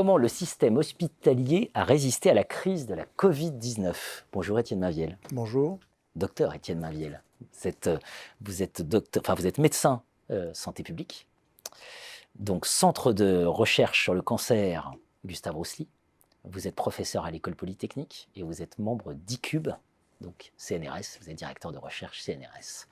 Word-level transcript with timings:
comment 0.00 0.16
le 0.16 0.28
système 0.28 0.78
hospitalier 0.78 1.70
a 1.74 1.84
résisté 1.84 2.30
à 2.30 2.32
la 2.32 2.42
crise 2.42 2.86
de 2.86 2.94
la 2.94 3.04
Covid-19. 3.18 3.94
Bonjour 4.32 4.58
Étienne 4.58 4.78
Maviel. 4.78 5.18
Bonjour. 5.30 5.78
Docteur 6.16 6.54
Étienne 6.54 6.78
Maviel. 6.78 7.22
Vous 7.42 7.68
êtes, 7.68 7.86
euh, 7.88 7.98
vous 8.40 8.62
êtes, 8.62 8.80
docteur, 8.80 9.22
enfin, 9.22 9.34
vous 9.34 9.46
êtes 9.46 9.58
médecin 9.58 10.02
euh, 10.30 10.54
santé 10.54 10.82
publique, 10.82 11.26
donc 12.34 12.64
centre 12.64 13.12
de 13.12 13.44
recherche 13.44 14.02
sur 14.02 14.14
le 14.14 14.22
cancer 14.22 14.90
Gustave 15.26 15.56
Roussely. 15.56 15.86
Vous 16.44 16.66
êtes 16.66 16.76
professeur 16.76 17.26
à 17.26 17.30
l'école 17.30 17.54
polytechnique 17.54 18.30
et 18.34 18.42
vous 18.42 18.62
êtes 18.62 18.78
membre 18.78 19.12
d'ICUBE, 19.12 19.74
donc 20.22 20.52
CNRS, 20.56 21.18
vous 21.20 21.28
êtes 21.28 21.36
directeur 21.36 21.72
de 21.72 21.78
recherche 21.78 22.22
CNRS. 22.22 22.88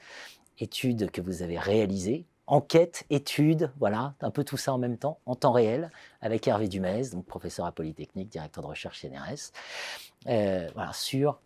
Étude 0.59 1.11
que 1.11 1.23
vous 1.23 1.41
avez 1.41 1.59
réalisée 1.59 2.27
enquête, 2.49 3.05
étude, 3.11 3.71
voilà, 3.79 4.15
un 4.21 4.31
peu 4.31 4.43
tout 4.43 4.57
ça 4.57 4.73
en 4.73 4.79
même 4.79 4.97
temps, 4.97 5.21
en 5.27 5.37
temps 5.37 5.53
réel, 5.53 5.91
avec 6.23 6.49
Hervé 6.49 6.67
Dumez, 6.67 7.11
donc 7.13 7.27
professeur 7.27 7.67
à 7.67 7.73
Polytechnique, 7.73 8.31
directeur 8.31 8.65
de 8.65 8.69
recherche 8.69 9.03
CNRS, 9.03 9.53
euh, 10.27 10.69
voilà, 10.75 10.93
sur 10.95 11.41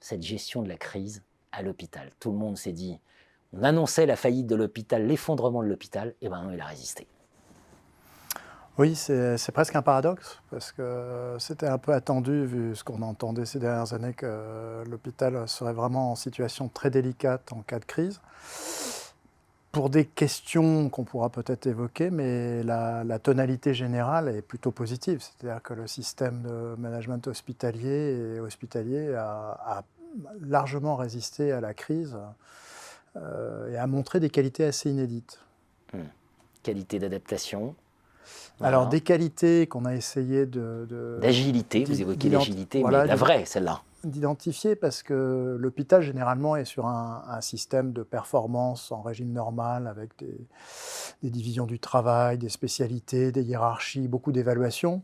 cette 0.00 0.22
gestion 0.22 0.62
de 0.62 0.68
la 0.68 0.76
crise 0.76 1.22
à 1.52 1.62
l'hôpital. 1.62 2.10
Tout 2.18 2.32
le 2.32 2.38
monde 2.38 2.58
s'est 2.58 2.72
dit, 2.72 2.98
on 3.52 3.62
annonçait 3.62 4.04
la 4.04 4.16
faillite 4.16 4.46
de 4.46 4.56
l'hôpital, 4.56 5.06
l'effondrement 5.06 5.62
de 5.62 5.68
l'hôpital, 5.68 6.14
et 6.20 6.28
ben 6.28 6.42
non, 6.42 6.50
il 6.50 6.60
a 6.60 6.66
résisté. 6.66 7.06
Oui, 8.76 8.94
c'est 8.94 9.52
presque 9.52 9.74
un 9.74 9.82
paradoxe, 9.82 10.40
parce 10.50 10.70
que 10.72 11.36
c'était 11.38 11.66
un 11.66 11.78
peu 11.78 11.92
attendu, 11.92 12.44
vu 12.44 12.76
ce 12.76 12.84
qu'on 12.84 13.02
entendait 13.02 13.44
ces 13.44 13.58
dernières 13.58 13.92
années, 13.92 14.14
que 14.14 14.84
l'hôpital 14.88 15.48
serait 15.48 15.72
vraiment 15.72 16.12
en 16.12 16.14
situation 16.16 16.68
très 16.68 16.90
délicate 16.90 17.52
en 17.52 17.62
cas 17.62 17.78
de 17.78 17.84
crise 17.84 18.20
pour 19.78 19.90
des 19.90 20.06
questions 20.06 20.88
qu'on 20.88 21.04
pourra 21.04 21.30
peut-être 21.30 21.68
évoquer, 21.68 22.10
mais 22.10 22.64
la, 22.64 23.20
tonalité 23.20 23.74
générale 23.74 24.28
est 24.28 24.42
plutôt 24.42 24.72
positive. 24.72 25.20
C'est-à-dire 25.22 25.62
que 25.62 25.72
le 25.72 25.86
système 25.86 26.42
de 26.42 26.74
management 26.76 27.24
hospitalier 27.28 28.34
et 28.34 28.40
hospitalier 28.40 29.14
a, 29.14 29.84
largement 30.40 30.96
résisté 30.96 31.52
à 31.52 31.60
la 31.60 31.74
crise 31.74 32.18
euh, 33.14 33.72
et 33.72 33.76
a 33.76 33.86
montré 33.86 34.18
des 34.18 34.30
qualités 34.30 34.64
assez 34.64 34.90
inédites. 34.90 35.38
Hmm. 35.92 36.08
Qualité 36.64 36.98
d'adaptation, 36.98 37.76
alors, 38.60 38.88
des 38.88 39.00
qualités 39.00 39.68
qu'on 39.68 39.84
a 39.84 39.94
essayé 39.94 40.44
de. 40.44 41.20
D'agilité, 41.22 41.84
vous 41.84 42.00
évoquez 42.00 42.28
l'agilité, 42.28 42.82
mais 42.82 42.90
la 42.90 43.14
vraie, 43.14 43.44
celle-là 43.44 43.82
d'identifier 44.04 44.76
parce 44.76 45.02
que 45.02 45.56
l'hôpital 45.58 46.02
généralement 46.02 46.56
est 46.56 46.64
sur 46.64 46.86
un, 46.86 47.40
système 47.40 47.92
de 47.92 48.02
performance 48.02 48.90
en 48.90 49.02
régime 49.02 49.32
normal 49.32 49.86
avec 49.86 50.10
des, 50.18 51.30
divisions 51.30 51.66
du 51.66 51.78
travail, 51.78 52.38
des 52.38 52.48
spécialités, 52.48 53.32
des 53.32 53.42
hiérarchies, 53.42 54.08
beaucoup 54.08 54.32
d'évaluations. 54.32 55.02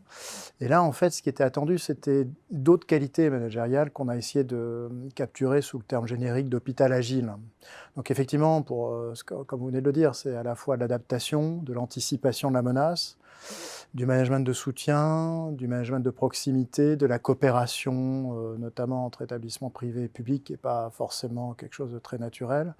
Et 0.59 0.67
là, 0.67 0.83
en 0.83 0.91
fait, 0.91 1.11
ce 1.11 1.21
qui 1.21 1.29
était 1.29 1.43
attendu, 1.43 1.77
c'était 1.77 2.27
d'autres 2.51 2.85
qualités 2.85 3.29
managériales 3.29 3.91
qu'on 3.91 4.09
a 4.09 4.17
essayé 4.17 4.43
de 4.43 4.89
capturer 5.15 5.61
sous 5.61 5.77
le 5.77 5.83
terme 5.83 6.07
générique 6.07 6.49
d'hôpital 6.49 6.91
agile. 6.93 7.33
Donc 7.95 8.11
effectivement, 8.11 8.61
pour, 8.61 8.89
euh, 8.89 9.13
comme 9.25 9.59
vous 9.59 9.67
venez 9.67 9.81
de 9.81 9.85
le 9.85 9.93
dire, 9.93 10.15
c'est 10.15 10.35
à 10.35 10.43
la 10.43 10.55
fois 10.55 10.75
de 10.75 10.81
l'adaptation, 10.81 11.57
de 11.57 11.73
l'anticipation 11.73 12.49
de 12.49 12.55
la 12.55 12.61
menace, 12.61 13.17
du 13.95 14.05
management 14.05 14.41
de 14.41 14.51
soutien, 14.51 15.53
du 15.53 15.69
management 15.69 16.01
de 16.01 16.09
proximité, 16.09 16.97
de 16.97 17.05
la 17.05 17.17
coopération, 17.17 18.35
euh, 18.37 18.57
notamment 18.57 19.05
entre 19.05 19.21
établissements 19.21 19.69
privés 19.69 20.03
et 20.03 20.07
publics, 20.09 20.43
qui 20.43 20.51
n'est 20.51 20.57
pas 20.57 20.89
forcément 20.89 21.53
quelque 21.53 21.73
chose 21.73 21.93
de 21.93 21.99
très 21.99 22.17
naturel, 22.17 22.75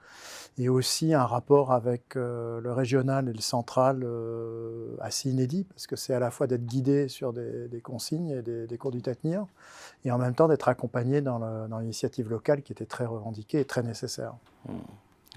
et 0.58 0.68
aussi 0.68 1.14
un 1.14 1.26
rapport 1.26 1.72
avec 1.72 2.18
euh, 2.18 2.60
le 2.60 2.74
régional 2.74 3.30
et 3.30 3.34
le 3.34 3.40
central 3.40 4.02
euh, 4.04 4.98
assez 5.00 5.30
inédit, 5.30 5.64
parce 5.64 5.88
que 5.88 5.96
c'est 5.96 6.14
à 6.14 6.20
la 6.20 6.32
fois 6.32 6.48
d'être 6.48 6.66
guidé 6.66 7.08
sur 7.08 7.32
des, 7.32 7.70
consignes 7.82 8.32
et 8.32 8.42
des, 8.42 8.78
conduites 8.78 9.08
à 9.08 9.16
tenir, 9.16 9.46
et 10.04 10.12
en 10.12 10.18
même 10.18 10.36
temps 10.36 10.50
d'être 10.50 10.68
accompagné 10.68 11.22
dans 11.22 11.40
l'initiative 11.80 12.30
locale 12.30 12.62
qui 12.62 12.74
était 12.74 12.86
très 12.86 13.06
revendiquée 13.06 13.62
et 13.62 13.66
très 13.66 13.84
nécessaire. 13.84 14.36
Mmh. 14.68 14.74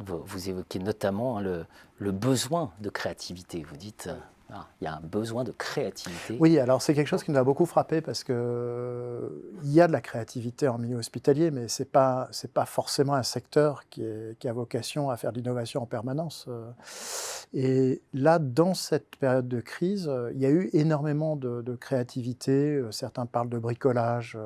Vous, 0.01 0.49
évoquez 0.49 0.81
notamment 0.81 1.39
hein, 1.39 1.65
le, 1.99 2.13
besoin 2.13 2.73
de 2.81 2.89
créativité. 2.89 3.63
Vous 3.63 3.77
dites 3.77 4.09
ah, 4.51 4.67
il 4.81 4.85
y 4.85 4.87
a 4.87 4.95
un 4.95 5.01
besoin 5.01 5.45
de 5.45 5.53
créativité. 5.53 6.39
Oui, 6.41 6.59
alors 6.59 6.81
c'est 6.81 6.95
quelque 6.95 7.07
chose 7.07 7.23
qui 7.23 7.31
nous 7.31 7.37
a 7.37 7.45
beaucoup 7.45 7.67
frappé 7.67 8.01
parce 8.01 8.25
qu'il 8.25 8.35
y 8.35 9.81
a 9.81 9.87
de 9.87 9.93
la 9.93 10.01
créativité 10.01 10.69
en 10.69 10.79
milieu 10.79 10.97
hospitalier, 10.97 11.51
mais 11.51 11.69
ce 11.69 11.83
n'est 11.83 11.89
pas, 11.89 12.31
pas 12.55 12.65
forcément 12.65 13.13
un 13.13 13.23
secteur 13.23 13.83
qui, 13.91 14.03
a 14.03 14.53
vocation 14.53 15.11
à 15.11 15.19
faire 15.19 15.33
de 15.33 15.39
l'innovation 15.39 15.83
en 15.83 15.87
permanence. 15.87 16.49
Et 17.53 18.01
là, 18.15 18.39
dans 18.39 18.73
cette 18.73 19.17
période 19.17 19.49
de 19.49 19.61
crise, 19.61 20.11
il 20.33 20.41
y 20.41 20.47
a 20.47 20.51
eu 20.51 20.71
énormément 20.73 21.37
de, 21.37 21.77
créativité. 21.79 22.83
Certains 22.91 23.27
parlent 23.27 23.51
de 23.51 23.59
bricolage, 23.59 24.39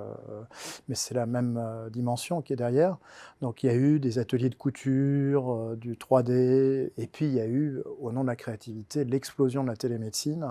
mais 0.89 0.97
c'est 0.97 1.15
la 1.15 1.27
même 1.27 1.63
dimension 1.93 2.43
qui 2.43 2.53
est 2.53 2.57
derrière. 2.57 2.99
Donc 3.41 3.63
il 3.63 3.67
y 3.67 3.71
a 3.71 3.75
eu 3.75 4.01
des 4.01 4.19
ateliers 4.19 4.51
de 4.51 4.57
couture, 4.57 5.77
du 5.77 5.95
3D, 5.95 6.91
et 6.97 7.07
puis 7.07 7.27
il 7.27 7.35
y 7.35 7.41
a 7.41 7.47
eu, 7.47 7.81
au 8.01 8.11
nom 8.11 8.23
de 8.23 8.29
la 8.29 8.37
créativité, 8.37 9.05
l'explosion 9.05 9.63
de 9.63 9.69
la 9.69 9.77
télé 9.77 9.92
médecine, 9.99 10.45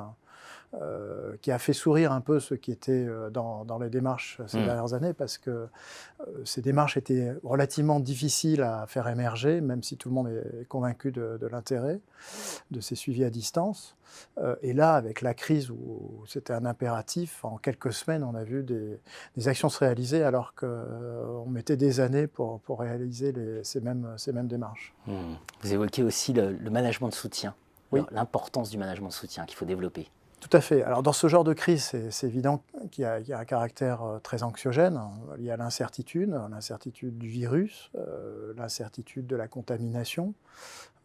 euh, 0.79 1.35
qui 1.41 1.51
a 1.51 1.59
fait 1.59 1.73
sourire 1.73 2.13
un 2.13 2.21
peu 2.21 2.39
ceux 2.39 2.55
qui 2.55 2.71
étaient 2.71 3.05
euh, 3.05 3.29
dans, 3.29 3.77
les 3.77 3.89
démarches 3.89 4.39
ces 4.47 4.57
hmm. 4.57 4.65
dernières 4.65 4.93
années, 4.93 5.11
parce 5.11 5.37
que 5.37 5.49
euh, 5.49 6.25
ces 6.45 6.61
démarches 6.61 6.95
étaient 6.95 7.33
relativement 7.43 7.99
difficiles 7.99 8.61
à 8.61 8.85
faire 8.87 9.09
émerger, 9.09 9.59
même 9.59 9.83
si 9.83 9.97
tout 9.97 10.07
le 10.07 10.15
monde 10.15 10.29
est 10.29 10.65
convaincu 10.69 11.11
de, 11.11 11.37
l'intérêt 11.51 11.99
de 12.71 12.79
ces 12.79 12.95
suivis 12.95 13.25
à 13.25 13.29
distance. 13.29 13.97
et 14.61 14.71
là, 14.71 14.95
avec 14.95 15.21
la 15.21 15.33
crise 15.33 15.69
où 15.69 16.23
c'était 16.25 16.53
un 16.53 16.65
impératif, 16.65 17.43
en 17.43 17.57
quelques 17.57 17.91
semaines, 17.91 18.23
on 18.23 18.33
a 18.33 18.45
vu 18.45 18.63
des, 18.63 19.47
actions 19.49 19.67
se 19.67 19.79
réaliser 19.79 20.23
alors 20.23 20.53
qu'on 20.55 21.49
mettait 21.49 21.77
des 21.77 21.99
années 21.99 22.27
pour, 22.27 22.61
pour 22.61 22.79
réaliser 22.79 23.33
ces, 23.63 23.81
mêmes, 23.81 24.07
ces 24.15 24.31
mêmes 24.31 24.47
démarches. 24.47 24.93
Hmm. 25.05 25.33
Vous 25.63 25.73
évoquez 25.73 26.03
aussi 26.03 26.31
le 26.31 26.69
management 26.69 27.09
de 27.09 27.13
soutien 27.13 27.55
l'importance 28.11 28.69
du 28.69 28.77
management 28.77 29.09
de 29.09 29.13
soutien 29.13 29.45
qu'il 29.45 29.57
faut 29.57 29.65
développer. 29.65 30.09
Tout 30.41 30.57
à 30.57 30.61
fait. 30.61 30.81
Alors 30.81 31.03
dans 31.03 31.13
ce 31.13 31.27
genre 31.27 31.43
de 31.43 31.53
crise, 31.53 31.93
c'est 32.09 32.27
évident 32.27 32.63
qu'il 32.89 33.03
y, 33.03 33.05
a 33.05 33.37
un 33.37 33.45
caractère 33.45 34.01
euh, 34.01 34.17
très 34.17 34.41
anxiogène. 34.41 34.99
Il 35.37 35.45
y 35.45 35.51
a 35.51 35.55
l'incertitude, 35.55 36.35
l'incertitude 36.49 37.19
du 37.19 37.29
virus, 37.29 37.91
euh, 37.95 38.51
l'incertitude 38.57 39.27
de 39.27 39.35
la 39.35 39.47
contamination. 39.47 40.33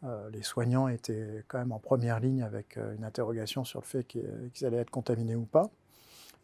Euh, 0.04 0.30
les 0.30 0.42
soignants 0.42 0.88
étaient 0.88 1.44
quand 1.48 1.58
même 1.58 1.72
en 1.72 1.78
première 1.78 2.18
ligne 2.18 2.42
avec 2.42 2.78
une 2.96 3.04
interrogation 3.04 3.62
sur 3.64 3.80
le 3.80 3.84
fait 3.84 4.04
qu'ils 4.04 4.64
allaient 4.64 4.78
être 4.78 4.90
contaminés 4.90 5.36
ou 5.36 5.44
pas. 5.44 5.68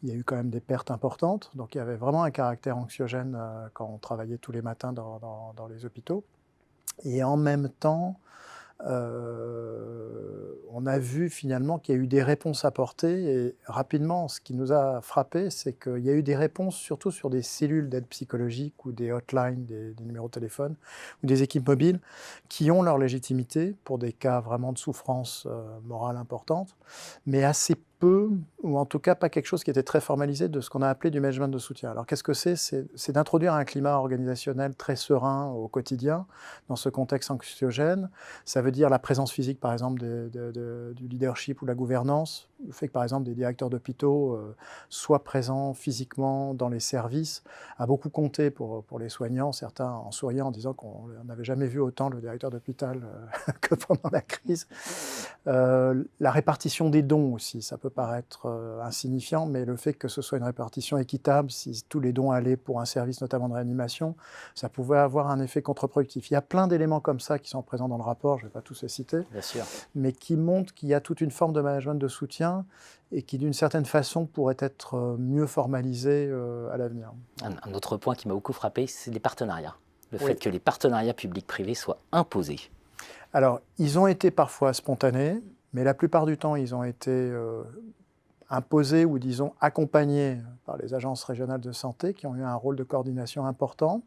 Il 0.02 0.10
y 0.10 0.12
a 0.12 0.14
eu 0.14 0.22
quand 0.22 0.36
même 0.36 0.50
des 0.50 0.60
pertes 0.60 0.90
importantes, 0.90 1.50
donc 1.54 1.74
il 1.74 1.78
y 1.78 1.80
avait 1.80 1.96
vraiment 1.96 2.24
un 2.24 2.30
caractère 2.30 2.76
anxiogène 2.76 3.38
quand 3.72 3.86
on 3.86 3.98
travaillait 3.98 4.36
tous 4.36 4.52
les 4.52 4.60
matins 4.60 4.92
dans, 4.92 5.54
dans 5.56 5.66
les 5.68 5.86
hôpitaux. 5.86 6.24
Et 7.04 7.22
en 7.22 7.36
même 7.36 7.68
temps, 7.68 8.18
euh, 8.86 10.54
on 10.74 10.86
a 10.86 10.98
vu 10.98 11.28
finalement 11.28 11.78
qu'il 11.78 11.94
y 11.94 11.98
a 11.98 12.00
eu 12.00 12.06
des 12.06 12.22
réponses 12.22 12.64
apportées 12.64 13.24
et 13.24 13.56
rapidement, 13.66 14.28
ce 14.28 14.40
qui 14.40 14.54
nous 14.54 14.72
a 14.72 15.00
frappé, 15.02 15.50
c'est 15.50 15.74
qu'il 15.74 15.98
y 15.98 16.10
a 16.10 16.14
eu 16.14 16.22
des 16.22 16.34
réponses 16.34 16.76
surtout 16.76 17.10
sur 17.10 17.30
des 17.30 17.42
cellules 17.42 17.88
d'aide 17.88 18.06
psychologique 18.06 18.84
ou 18.84 18.92
des 18.92 19.12
hotlines, 19.12 19.64
des, 19.66 19.94
numéros 20.02 20.28
de 20.28 20.32
téléphone 20.32 20.74
ou 21.22 21.26
des 21.26 21.42
équipes 21.42 21.68
mobiles 21.68 22.00
qui 22.48 22.70
ont 22.70 22.82
leur 22.82 22.98
légitimité 22.98 23.76
pour 23.84 23.98
des 23.98 24.12
cas 24.12 24.40
vraiment 24.40 24.72
de 24.72 24.78
souffrance 24.78 25.46
euh, 25.46 25.62
morale 25.84 26.16
importante, 26.16 26.74
mais 27.26 27.44
assez 27.44 27.76
ou 28.02 28.78
en 28.78 28.84
tout 28.84 28.98
cas 28.98 29.14
pas 29.14 29.28
quelque 29.28 29.46
chose 29.46 29.64
qui 29.64 29.70
était 29.70 29.82
très 29.82 30.00
formalisé, 30.00 30.48
de 30.48 30.60
ce 30.60 30.70
qu'on 30.70 30.82
a 30.82 30.88
appelé 30.88 31.10
du 31.10 31.20
management 31.20 31.48
de 31.48 31.58
soutien. 31.58 31.90
Alors 31.90 32.06
qu'est-ce 32.06 32.22
que 32.22 32.34
c'est? 32.34 32.56
C'est 32.56 33.12
d'introduire 33.12 33.54
un 33.54 33.64
climat 33.64 33.96
organisationnel 33.96 34.74
très 34.74 34.96
serein 34.96 35.46
au 35.50 35.68
quotidien, 35.68 36.26
dans 36.68 36.76
ce 36.76 36.88
contexte 36.88 37.30
anxiogène. 37.30 38.10
Ça 38.44 38.62
veut 38.62 38.72
dire 38.72 38.88
la 38.88 38.98
présence 38.98 39.32
physique, 39.32 39.60
par 39.60 39.72
exemple, 39.72 40.00
du 40.00 41.08
leadership 41.08 41.62
ou 41.62 41.66
la 41.66 41.74
gouvernance, 41.74 42.48
le 42.66 42.72
fait 42.72 42.88
que, 42.88 42.92
par 42.92 43.02
exemple, 43.02 43.24
des 43.24 43.34
directeurs 43.34 43.70
d'hôpitaux 43.70 44.34
euh, 44.34 44.54
soient 44.88 45.24
présents 45.24 45.74
physiquement 45.74 46.54
dans 46.54 46.68
les 46.68 46.80
services 46.80 47.42
a 47.78 47.86
beaucoup 47.86 48.10
compté 48.10 48.50
pour, 48.50 48.84
pour 48.84 48.98
les 48.98 49.08
soignants, 49.08 49.52
certains 49.52 49.90
en 49.90 50.10
souriant 50.10 50.48
en 50.48 50.50
disant 50.50 50.72
qu'on 50.72 51.08
n'avait 51.24 51.44
jamais 51.44 51.66
vu 51.66 51.80
autant 51.80 52.08
le 52.08 52.20
directeur 52.20 52.50
d'hôpital 52.50 53.02
euh, 53.02 53.52
que 53.60 53.74
pendant 53.74 54.10
la 54.10 54.20
crise. 54.20 54.66
Euh, 55.46 56.04
la 56.20 56.30
répartition 56.30 56.90
des 56.90 57.02
dons 57.02 57.34
aussi, 57.34 57.62
ça 57.62 57.78
peut 57.78 57.90
paraître 57.92 58.46
euh, 58.46 58.82
insignifiant, 58.82 59.46
mais 59.46 59.64
le 59.64 59.76
fait 59.76 59.94
que 59.94 60.08
ce 60.08 60.22
soit 60.22 60.38
une 60.38 60.44
répartition 60.44 60.98
équitable, 60.98 61.50
si 61.50 61.84
tous 61.88 62.00
les 62.00 62.12
dons 62.12 62.32
allaient 62.32 62.56
pour 62.56 62.80
un 62.80 62.84
service 62.84 63.20
notamment 63.20 63.48
de 63.48 63.54
réanimation, 63.54 64.16
ça 64.54 64.68
pouvait 64.68 64.98
avoir 64.98 65.30
un 65.30 65.40
effet 65.40 65.62
contre-productif. 65.62 66.30
Il 66.30 66.34
y 66.34 66.36
a 66.36 66.42
plein 66.42 66.66
d'éléments 66.66 67.00
comme 67.00 67.20
ça 67.20 67.38
qui 67.38 67.50
sont 67.50 67.62
présents 67.62 67.88
dans 67.88 67.98
le 67.98 68.02
rapport, 68.02 68.38
je 68.38 68.44
ne 68.44 68.48
vais 68.48 68.52
pas 68.52 68.62
tous 68.62 68.82
les 68.82 68.88
citer, 68.88 69.20
mais 69.94 70.12
qui 70.12 70.36
montrent 70.36 70.74
qu'il 70.74 70.88
y 70.88 70.94
a 70.94 71.00
toute 71.00 71.20
une 71.20 71.30
forme 71.30 71.52
de 71.52 71.60
management 71.60 71.94
de 71.94 72.08
soutien 72.08 72.64
et 73.12 73.22
qui 73.22 73.38
d'une 73.38 73.52
certaine 73.52 73.84
façon 73.84 74.26
pourrait 74.26 74.56
être 74.58 74.94
euh, 74.94 75.16
mieux 75.18 75.46
formalisé 75.46 76.26
euh, 76.28 76.72
à 76.72 76.76
l'avenir. 76.78 77.12
Un, 77.42 77.74
autre 77.74 77.96
point 77.96 78.14
qui 78.14 78.26
m'a 78.26 78.34
beaucoup 78.34 78.54
frappé, 78.54 78.86
c'est 78.86 79.10
les 79.10 79.20
partenariats. 79.20 79.76
Le 80.10 80.18
fait 80.18 80.34
que 80.34 80.50
les 80.50 80.58
partenariats 80.58 81.14
publics-privés 81.14 81.74
soient 81.74 81.98
imposés. 82.12 82.70
Alors, 83.32 83.60
ils 83.78 83.98
ont 83.98 84.06
été 84.06 84.30
parfois 84.30 84.74
spontanés, 84.74 85.40
mais 85.72 85.84
la 85.84 85.94
plupart 85.94 86.26
du 86.26 86.36
temps, 86.36 86.56
ils 86.56 86.74
ont 86.74 86.84
été 86.84 87.10
euh, 87.10 87.62
imposés 88.50 89.04
ou 89.04 89.18
disons 89.18 89.54
accompagnés 89.60 90.38
par 90.66 90.76
les 90.76 90.94
agences 90.94 91.24
régionales 91.24 91.60
de 91.60 91.72
santé 91.72 92.14
qui 92.14 92.26
ont 92.26 92.36
eu 92.36 92.42
un 92.42 92.54
rôle 92.54 92.76
de 92.76 92.84
coordination 92.84 93.46
important 93.46 94.02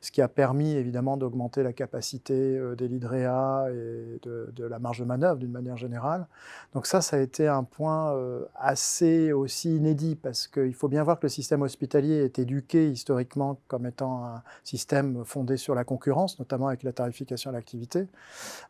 ce 0.00 0.10
qui 0.10 0.22
a 0.22 0.28
permis 0.28 0.72
évidemment 0.74 1.16
d'augmenter 1.16 1.62
la 1.62 1.72
capacité 1.72 2.34
euh, 2.34 2.76
des 2.76 2.88
l'IDREA 2.88 3.66
et 3.70 4.20
de, 4.22 4.64
la 4.64 4.78
marge 4.78 5.00
de 5.00 5.04
manœuvre 5.04 5.38
d'une 5.38 5.52
manière 5.52 5.76
générale. 5.76 6.26
Donc 6.74 6.86
ça, 6.86 7.00
ça 7.00 7.16
a 7.16 7.20
été 7.20 7.48
un 7.48 7.64
point 7.64 8.12
euh, 8.12 8.44
assez 8.54 9.32
aussi 9.32 9.76
inédit 9.76 10.14
parce 10.14 10.46
qu'il 10.46 10.74
faut 10.74 10.88
bien 10.88 11.02
voir 11.02 11.18
que 11.18 11.26
le 11.26 11.30
système 11.30 11.62
hospitalier 11.62 12.16
est 12.16 12.38
éduqué 12.38 12.90
historiquement 12.90 13.58
comme 13.68 13.86
étant 13.86 14.24
un 14.24 14.42
système 14.64 15.24
fondé 15.24 15.56
sur 15.56 15.74
la 15.74 15.84
concurrence, 15.84 16.38
notamment 16.38 16.68
avec 16.68 16.82
la 16.82 16.92
tarification 16.92 17.50
à 17.50 17.52
l'activité. 17.52 18.06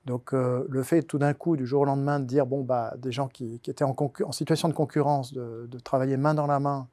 Donc 0.06 0.33
euh, 0.33 0.67
le 0.69 0.83
fait 0.83 1.03
tout 1.03 1.19
d'un 1.19 1.35
coup, 1.35 1.56
du 1.56 1.67
jour 1.67 1.83
au 1.83 1.85
lendemain, 1.85 2.21
de 2.21 2.25
dire, 2.25 2.47
bon, 2.47 2.62
bah, 2.62 2.94
des 2.99 3.12
gens 3.12 3.29
qui, 3.29 3.61
étaient 3.67 3.85
en, 3.85 3.97
situation 4.33 4.69
de 4.69 4.75
concurrence, 4.75 5.33
de, 5.33 5.69
travailler 5.85 6.17
main 6.17 6.35
dans 6.35 6.47
la 6.47 6.59
main, 6.59 6.88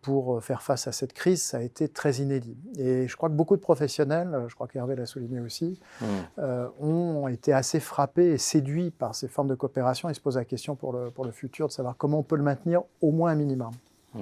pour 0.00 0.42
faire 0.42 0.60
face 0.60 0.88
à 0.88 0.92
cette 0.92 1.12
crise, 1.12 1.42
ça 1.42 1.58
a 1.58 1.60
été 1.60 1.88
très 1.88 2.14
inédit. 2.16 2.56
Et 2.76 3.06
je 3.06 3.16
crois 3.16 3.28
que 3.28 3.34
beaucoup 3.34 3.56
de 3.56 3.60
professionnels, 3.60 4.46
je 4.48 4.54
crois 4.54 4.66
qu'Hervé 4.66 4.96
l'a 4.96 5.06
souligné 5.06 5.40
aussi, 5.40 5.78
mmh. 6.00 6.04
euh, 6.38 6.68
ont 6.80 7.28
été 7.28 7.52
assez 7.52 7.78
frappés 7.78 8.32
et 8.32 8.38
séduits 8.38 8.90
par 8.90 9.14
ces 9.14 9.28
formes 9.28 9.48
de 9.48 9.54
coopération 9.54 10.08
et 10.08 10.14
se 10.14 10.20
posent 10.20 10.36
la 10.36 10.44
question 10.44 10.74
pour 10.74 10.92
le, 10.92 11.10
pour 11.10 11.24
le 11.24 11.30
futur 11.30 11.68
de 11.68 11.72
savoir 11.72 11.96
comment 11.96 12.18
on 12.18 12.22
peut 12.22 12.36
le 12.36 12.42
maintenir 12.42 12.82
au 13.00 13.12
moins 13.12 13.30
un 13.30 13.34
minimum. 13.36 13.70
Mmh. 14.14 14.20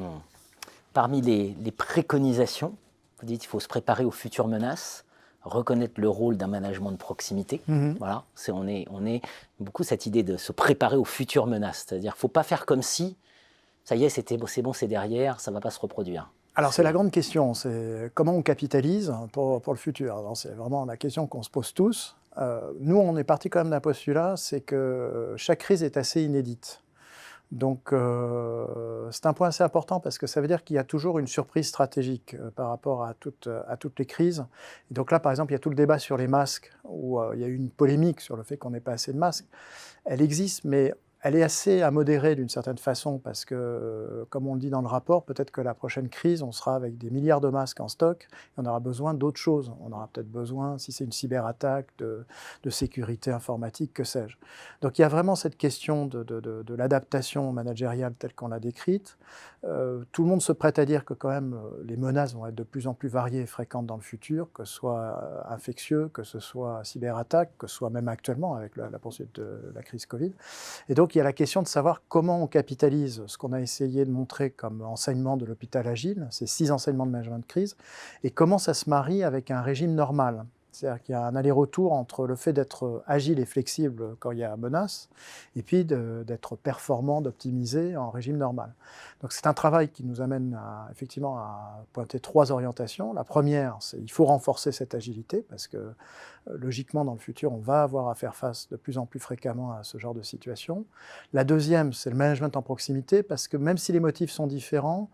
Parmi 0.93 1.21
les, 1.23 1.71
préconisations, 1.71 2.75
vous 3.21 3.27
dites 3.27 3.41
qu'il 3.41 3.49
faut 3.49 3.61
se 3.61 3.69
préparer 3.69 4.05
aux 4.05 4.11
futures 4.11 4.49
menaces 4.49 5.05
reconnaître 5.43 5.99
le 5.99 6.09
rôle 6.11 6.37
d'un 6.37 6.49
management 6.49 6.91
de 6.91 6.99
proximité. 6.99 7.63
Mmh. 7.67 7.93
Voilà, 7.99 8.25
c'est 8.35 8.53
on 8.53 8.69
est 8.69 8.87
on 8.91 9.07
est 9.07 9.23
beaucoup 9.59 9.85
cette 9.85 10.05
idée 10.05 10.23
de 10.23 10.37
se 10.37 10.53
préparer 10.53 10.97
aux 10.97 11.07
futures 11.07 11.47
menaces, 11.47 11.87
c'est-à-dire 11.89 12.15
faut 12.15 12.29
pas 12.29 12.43
faire 12.43 12.67
comme 12.67 12.83
si 12.83 13.17
ça 13.85 13.97
y 13.97 14.05
est, 14.05 14.09
c'est 14.09 14.63
bon, 14.63 14.73
c'est 14.73 14.87
derrière, 14.87 15.41
ça 15.41 15.51
ne 15.51 15.57
va 15.57 15.61
pas 15.61 15.71
se 15.71 15.81
reproduire 15.81 16.31
alors 16.57 16.73
c'est 16.75 16.83
la 16.83 16.93
grande 16.93 17.11
question, 17.11 17.55
c'est 17.55 18.11
comment 18.15 18.35
on 18.35 18.43
capitalise 18.43 19.15
pour, 19.33 19.63
le 19.69 19.77
futur? 19.77 20.21
C'est 20.35 20.55
vraiment 20.55 20.85
la 20.85 20.97
question 20.97 21.27
qu'on 21.27 21.43
se 21.43 21.51
pose 21.51 21.73
tous. 21.73 22.17
Euh, 22.39 22.73
nous, 22.81 22.97
on 22.97 23.17
est 23.17 23.25
parti 23.25 23.49
quand 23.51 23.61
même 23.61 23.71
d'un 23.71 23.81
postulat, 23.81 24.35
c'est 24.37 24.61
que 24.61 25.35
chaque 25.37 25.61
crise 25.61 25.83
est 25.83 25.97
assez 25.97 26.23
inédite. 26.23 26.83
Donc 27.51 27.93
euh, 27.93 29.09
c'est 29.11 29.27
un 29.27 29.33
point 29.33 29.49
assez 29.49 29.65
important 29.65 29.99
parce 29.99 30.19
que 30.19 30.29
ça 30.29 30.41
veut 30.41 30.47
dire 30.47 30.63
qu'il 30.63 30.77
y 30.77 30.79
a 30.79 30.85
toujours 30.85 31.19
une 31.19 31.27
surprise 31.27 31.67
stratégique 31.67 32.35
euh, 32.35 32.51
par 32.51 32.69
rapport 32.69 33.03
à, 33.03 33.15
à 33.69 33.77
toutes 33.77 33.99
les 33.99 34.07
crises. 34.07 34.45
Et 34.91 34.95
donc 34.95 35.11
là, 35.11 35.19
par 35.19 35.33
exemple, 35.33 35.53
il 35.53 35.55
y 35.55 35.57
a 35.57 35.61
tout 35.61 35.71
le 35.71 35.77
débat 35.77 35.99
sur 35.99 36.17
les 36.17 36.29
masques, 36.29 36.71
où 36.85 37.21
il 37.33 37.41
y 37.41 37.45
a 37.45 37.49
eu 37.49 37.55
une 37.55 37.71
polémique 37.71 38.21
sur 38.21 38.37
le 38.37 38.43
fait 38.43 38.57
qu'on 38.57 38.71
n'ait 38.71 38.81
pas 38.81 38.93
assez 38.93 39.13
de 39.13 39.19
masques. 39.19 39.47
Elle 40.05 40.21
existe, 40.21 40.65
mais 40.65 40.95
elle 41.23 41.37
est 41.37 41.43
assez 41.43 41.83
à 41.83 41.91
modérer 41.91 42.35
d'une 42.35 42.49
certaine 42.49 42.79
façon 42.79 43.19
parce 43.19 43.45
que, 43.45 44.27
comme 44.31 44.47
on 44.47 44.55
le 44.55 44.61
dit 44.61 44.71
dans 44.71 44.81
le 44.81 44.87
rapport, 44.87 45.25
peut-être 45.25 45.51
que 45.51 45.61
la 45.61 45.75
prochaine 45.75 46.09
crise, 46.09 46.43
on 46.43 46.53
sera 46.53 46.75
avec 46.75 46.97
des 46.97 47.11
milliards 47.11 47.43
de 47.43 47.49
masques 47.49 47.81
en 47.81 47.89
stock 47.89 48.27
et 48.33 48.61
on 48.61 48.65
aura 48.65 48.81
besoin 48.81 49.13
d'autres 49.13 49.41
choses. 49.41 49.73
On 49.81 49.93
aura 49.93 50.09
peut-être 50.13 50.31
besoin, 50.31 50.79
si 50.79 50.93
c'est 50.93 51.05
une 51.05 51.13
cyberattaque, 51.13 51.89
de, 51.99 52.25
sécurité 52.71 53.33
informatique, 53.33 53.93
que 53.93 54.05
sais-je. 54.05 54.37
Donc 54.81 54.99
il 54.99 55.03
y 55.03 55.05
a 55.05 55.09
vraiment 55.09 55.35
cette 55.35 55.57
question 55.57 56.07
de, 56.07 56.75
l'adaptation 56.75 57.53
managériale 57.53 58.15
telle 58.15 58.35
qu'on 58.35 58.49
l'a 58.49 58.61
décrite. 58.61 59.19
Euh, 59.65 60.05
tout 60.13 60.23
le 60.23 60.29
monde 60.29 60.41
se 60.41 60.53
prête 60.53 60.79
à 60.79 60.87
dire 60.87 61.05
que 61.05 61.13
quand 61.13 61.29
même 61.29 61.53
euh, 61.53 61.83
les 61.85 61.99
menaces 61.99 62.35
vont 62.35 62.47
être 62.47 62.55
de 62.55 62.63
plus 62.63 62.87
en 62.87 62.95
plus 62.95 63.11
variées 63.11 63.43
et 63.43 63.47
fréquentes 63.47 63.85
dans 63.85 63.97
le 63.97 64.03
futur, 64.03 64.51
que 64.55 64.65
ce 64.65 64.73
soit 64.73 64.99
euh, 64.99 65.53
infectieux, 65.53 66.09
que 66.15 66.23
ce 66.23 66.41
soit 66.41 66.83
cyberattaque, 66.85 67.51
que 67.59 67.67
ce 67.67 67.75
soit 67.75 67.91
même 67.91 68.09
actuellement 68.09 68.55
avec 68.55 68.77
la, 68.77 68.89
la 68.89 68.99
poursuite 68.99 69.35
de 69.35 69.71
la 69.75 69.83
crise 69.83 70.07
Covid. 70.07 70.33
Et 70.89 70.95
donc 70.95 71.10
il 71.15 71.19
y 71.19 71.21
a 71.21 71.25
la 71.25 71.33
question 71.33 71.63
de 71.63 71.69
savoir 71.69 72.03
comment 72.09 72.43
on 72.43 72.47
capitalise 72.47 73.23
ce 73.27 73.39
qu'on 73.39 73.53
a 73.53 73.61
essayé 73.61 74.05
de 74.05 74.11
montrer 74.11 74.51
comme 74.51 74.83
enseignement 74.83 75.37
de 75.37 75.45
l'hôpital 75.45 75.87
agile, 75.87 76.27
ces 76.31 76.47
six 76.47 76.71
enseignements 76.71 77.07
de 77.07 77.13
management 77.13 77.39
de 77.39 77.47
crise, 77.47 77.77
et 78.25 78.31
comment 78.31 78.59
ça 78.59 78.75
se 78.75 78.89
marie 78.89 79.23
avec 79.23 79.51
un 79.51 79.63
régime 79.63 79.95
normal. 79.95 80.45
C'est-à-dire 80.73 81.03
qu'il 81.03 81.13
y 81.13 81.17
a 81.17 81.27
un 81.27 81.37
aller-retour 81.37 81.93
entre 81.93 82.27
le 82.27 82.37
fait 82.37 82.53
d'être 82.53 83.03
agile 83.07 83.39
et 83.39 83.47
flexible 83.47 84.17
quand 84.19 84.31
il 84.31 84.39
y 84.39 84.45
a 84.45 84.57
menace, 84.57 85.09
et 85.57 85.63
puis 85.63 85.85
d'être 85.85 86.57
performant, 86.57 87.21
d'optimiser 87.21 87.97
en 87.97 88.11
régime 88.11 88.37
normal. 88.37 88.73
Donc 89.21 89.33
c'est 89.33 89.47
un 89.47 89.55
travail 89.55 89.89
qui 89.89 90.05
nous 90.05 90.21
amène 90.21 90.59
effectivement 90.91 91.39
à 91.39 91.85
pointer 91.93 92.21
trois 92.21 92.53
orientations. 92.53 93.13
La 93.13 93.25
première, 93.25 93.77
c'est 93.81 93.99
qu'il 93.99 94.11
faut 94.11 94.25
renforcer 94.25 94.73
cette 94.73 94.95
agilité, 94.95 95.45
parce 95.49 95.67
que 95.67 95.77
euh, 95.77 95.93
logiquement, 96.57 97.05
dans 97.05 97.13
le 97.13 97.19
futur, 97.19 97.53
on 97.53 97.59
va 97.59 97.83
avoir 97.83 98.09
à 98.09 98.15
faire 98.15 98.35
face 98.35 98.69
de 98.71 98.77
plus 98.77 98.99
en 98.99 99.07
plus 99.07 99.21
fréquemment 99.21 99.73
à 99.73 99.83
ce 99.83 99.99
genre 99.99 100.15
de 100.15 100.23
situation. 100.23 100.85
La 101.33 101.45
deuxième, 101.45 101.93
c'est 101.93 102.11
le 102.11 102.17
management 102.17 102.57
en 102.57 102.63
proximité, 102.63 103.23
parce 103.23 103.49
que 103.49 103.57
même 103.57 103.79
si 103.79 103.93
les 103.93 104.01
motifs 104.01 104.31
sont 104.31 104.47
différents, 104.47 105.11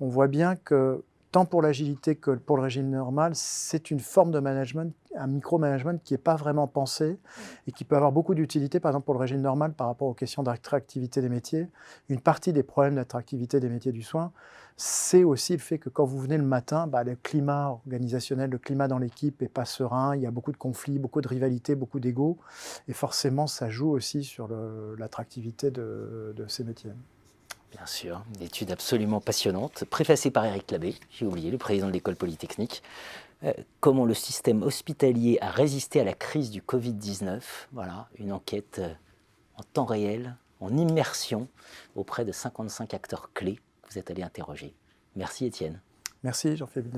on 0.00 0.08
voit 0.08 0.28
bien 0.28 0.54
que 0.54 1.02
tant 1.30 1.44
pour 1.44 1.62
l'agilité 1.62 2.16
que 2.16 2.30
pour 2.32 2.56
le 2.56 2.62
régime 2.62 2.88
normal, 2.88 3.32
c'est 3.34 3.90
une 3.90 4.00
forme 4.00 4.30
de 4.30 4.40
management, 4.40 4.94
un 5.14 5.26
micro-management 5.26 6.02
qui 6.02 6.14
n'est 6.14 6.18
pas 6.18 6.36
vraiment 6.36 6.66
pensé 6.66 7.18
et 7.66 7.72
qui 7.72 7.84
peut 7.84 7.96
avoir 7.96 8.12
beaucoup 8.12 8.34
d'utilité, 8.34 8.80
par 8.80 8.90
exemple 8.90 9.04
pour 9.04 9.14
le 9.14 9.20
régime 9.20 9.40
normal 9.40 9.72
par 9.74 9.88
rapport 9.88 10.08
aux 10.08 10.14
questions 10.14 10.42
d'attractivité 10.42 11.20
des 11.20 11.28
métiers. 11.28 11.68
Une 12.08 12.20
partie 12.20 12.52
des 12.52 12.62
problèmes 12.62 12.94
d'attractivité 12.94 13.60
des 13.60 13.68
métiers 13.68 13.92
du 13.92 14.02
soin, 14.02 14.32
c'est 14.76 15.24
aussi 15.24 15.52
le 15.52 15.58
fait 15.58 15.78
que 15.78 15.88
quand 15.88 16.04
vous 16.04 16.18
venez 16.18 16.38
le 16.38 16.44
matin, 16.44 16.86
bah, 16.86 17.04
le 17.04 17.16
climat 17.16 17.68
organisationnel, 17.68 18.48
le 18.48 18.58
climat 18.58 18.88
dans 18.88 18.98
l'équipe 18.98 19.40
n'est 19.42 19.48
pas 19.48 19.64
serein, 19.64 20.14
il 20.16 20.22
y 20.22 20.26
a 20.26 20.30
beaucoup 20.30 20.52
de 20.52 20.56
conflits, 20.56 20.98
beaucoup 20.98 21.20
de 21.20 21.28
rivalités, 21.28 21.74
beaucoup 21.74 22.00
d'ego, 22.00 22.38
et 22.86 22.92
forcément 22.92 23.46
ça 23.46 23.68
joue 23.68 23.90
aussi 23.90 24.24
sur 24.24 24.48
l'attractivité 24.96 25.70
de 25.70 26.44
ces 26.46 26.64
métiers. 26.64 26.92
Bien 27.72 27.86
sûr, 27.86 28.22
une 28.34 28.42
étude 28.42 28.70
absolument 28.70 29.20
passionnante, 29.20 29.84
préfacée 29.84 30.30
par 30.30 30.44
Eric 30.44 30.70
Labbé, 30.70 30.94
j'ai 31.10 31.26
oublié, 31.26 31.50
le 31.50 31.58
président 31.58 31.86
de 31.86 31.92
l'école 31.92 32.16
polytechnique. 32.16 32.82
Euh, 33.44 33.52
comment 33.80 34.04
le 34.04 34.14
système 34.14 34.62
hospitalier 34.62 35.38
a 35.40 35.50
résisté 35.50 36.00
à 36.00 36.04
la 36.04 36.14
crise 36.14 36.50
du 36.50 36.60
Covid-19. 36.60 37.40
Voilà, 37.72 38.08
une 38.18 38.32
enquête 38.32 38.80
euh, 38.80 38.92
en 39.56 39.62
temps 39.62 39.84
réel, 39.84 40.36
en 40.60 40.76
immersion, 40.76 41.46
auprès 41.94 42.24
de 42.24 42.32
55 42.32 42.94
acteurs 42.94 43.30
clés 43.34 43.60
que 43.82 43.92
vous 43.92 43.98
êtes 43.98 44.10
allé 44.10 44.22
interroger. 44.22 44.74
Merci 45.14 45.46
Étienne. 45.46 45.80
Merci 46.24 46.56
Jean-Philippe 46.56 46.94